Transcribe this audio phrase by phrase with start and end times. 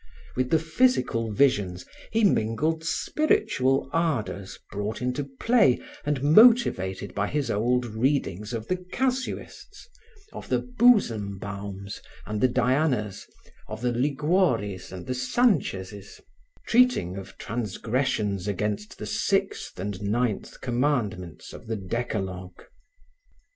[0.35, 7.51] With the physical visions he mingled spiritual ardors brought into play and motivated by his
[7.51, 9.87] old readings of the casuists,
[10.33, 13.27] of the Busembaums and the Dianas,
[13.67, 16.19] of the Liguoris and the Sanchezes,
[16.65, 22.63] treating of transgressions against the sixth and ninth commandments of the Decalogue.